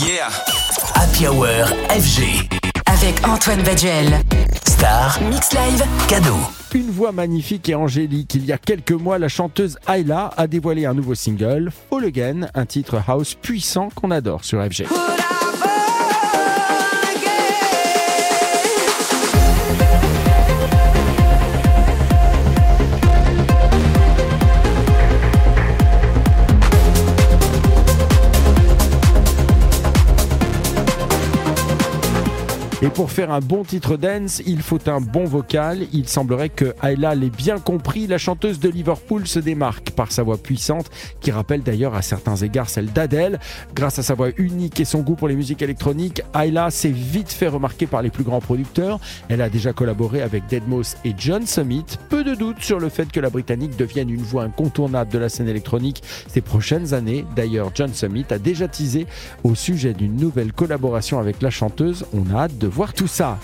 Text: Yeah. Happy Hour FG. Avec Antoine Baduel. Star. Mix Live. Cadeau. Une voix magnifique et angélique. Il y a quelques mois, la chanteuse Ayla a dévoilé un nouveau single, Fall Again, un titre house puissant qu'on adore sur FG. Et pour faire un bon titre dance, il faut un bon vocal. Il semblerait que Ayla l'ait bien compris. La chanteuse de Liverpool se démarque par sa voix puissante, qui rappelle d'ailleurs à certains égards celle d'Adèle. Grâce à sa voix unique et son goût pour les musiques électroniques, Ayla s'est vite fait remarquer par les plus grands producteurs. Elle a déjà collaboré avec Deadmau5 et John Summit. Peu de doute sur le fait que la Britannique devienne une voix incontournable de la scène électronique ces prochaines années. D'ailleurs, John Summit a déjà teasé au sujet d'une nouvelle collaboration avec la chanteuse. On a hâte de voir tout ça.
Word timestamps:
Yeah. 0.00 0.28
Happy 0.94 1.26
Hour 1.26 1.46
FG. 1.88 2.48
Avec 2.86 3.26
Antoine 3.26 3.62
Baduel. 3.62 4.20
Star. 4.66 5.18
Mix 5.22 5.52
Live. 5.52 5.82
Cadeau. 6.06 6.36
Une 6.74 6.90
voix 6.90 7.12
magnifique 7.12 7.68
et 7.70 7.74
angélique. 7.74 8.34
Il 8.34 8.44
y 8.44 8.52
a 8.52 8.58
quelques 8.58 8.92
mois, 8.92 9.18
la 9.18 9.28
chanteuse 9.28 9.78
Ayla 9.88 10.32
a 10.36 10.46
dévoilé 10.46 10.84
un 10.84 10.92
nouveau 10.92 11.14
single, 11.14 11.70
Fall 11.90 12.04
Again, 12.04 12.48
un 12.54 12.66
titre 12.66 13.00
house 13.08 13.34
puissant 13.34 13.88
qu'on 13.94 14.10
adore 14.10 14.44
sur 14.44 14.62
FG. 14.62 14.84
Et 32.86 32.90
pour 32.90 33.10
faire 33.10 33.32
un 33.32 33.40
bon 33.40 33.64
titre 33.64 33.96
dance, 33.96 34.40
il 34.46 34.62
faut 34.62 34.78
un 34.88 35.00
bon 35.00 35.24
vocal. 35.24 35.88
Il 35.92 36.08
semblerait 36.08 36.50
que 36.50 36.72
Ayla 36.84 37.16
l'ait 37.16 37.30
bien 37.30 37.58
compris. 37.58 38.06
La 38.06 38.16
chanteuse 38.16 38.60
de 38.60 38.68
Liverpool 38.68 39.26
se 39.26 39.40
démarque 39.40 39.90
par 39.90 40.12
sa 40.12 40.22
voix 40.22 40.38
puissante, 40.38 40.88
qui 41.20 41.32
rappelle 41.32 41.64
d'ailleurs 41.64 41.96
à 41.96 42.02
certains 42.02 42.36
égards 42.36 42.68
celle 42.68 42.92
d'Adèle. 42.92 43.40
Grâce 43.74 43.98
à 43.98 44.04
sa 44.04 44.14
voix 44.14 44.28
unique 44.36 44.78
et 44.78 44.84
son 44.84 45.00
goût 45.00 45.16
pour 45.16 45.26
les 45.26 45.34
musiques 45.34 45.62
électroniques, 45.62 46.22
Ayla 46.32 46.70
s'est 46.70 46.90
vite 46.90 47.32
fait 47.32 47.48
remarquer 47.48 47.88
par 47.88 48.02
les 48.02 48.10
plus 48.10 48.22
grands 48.22 48.40
producteurs. 48.40 49.00
Elle 49.28 49.42
a 49.42 49.48
déjà 49.48 49.72
collaboré 49.72 50.22
avec 50.22 50.44
Deadmau5 50.48 50.94
et 51.06 51.14
John 51.18 51.44
Summit. 51.44 51.86
Peu 52.08 52.22
de 52.22 52.36
doute 52.36 52.60
sur 52.60 52.78
le 52.78 52.88
fait 52.88 53.10
que 53.10 53.18
la 53.18 53.30
Britannique 53.30 53.76
devienne 53.76 54.10
une 54.10 54.22
voix 54.22 54.44
incontournable 54.44 55.10
de 55.10 55.18
la 55.18 55.28
scène 55.28 55.48
électronique 55.48 56.04
ces 56.28 56.40
prochaines 56.40 56.94
années. 56.94 57.24
D'ailleurs, 57.34 57.72
John 57.74 57.92
Summit 57.92 58.26
a 58.30 58.38
déjà 58.38 58.68
teasé 58.68 59.08
au 59.42 59.56
sujet 59.56 59.92
d'une 59.92 60.14
nouvelle 60.14 60.52
collaboration 60.52 61.18
avec 61.18 61.42
la 61.42 61.50
chanteuse. 61.50 62.06
On 62.14 62.32
a 62.32 62.42
hâte 62.42 62.58
de 62.58 62.75
voir 62.76 62.92
tout 62.92 63.06
ça. 63.06 63.34